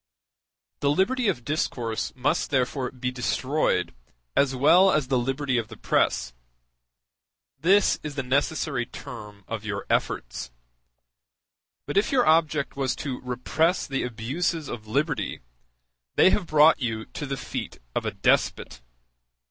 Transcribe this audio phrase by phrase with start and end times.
[0.79, 3.93] The liberty of discourse must therefore be destroyed
[4.35, 6.33] as well as the liberty of the press;
[7.59, 10.49] this is the necessary term of your efforts;
[11.85, 15.41] but if your object was to repress the abuses of liberty,
[16.15, 18.81] they have brought you to the feet of a despot.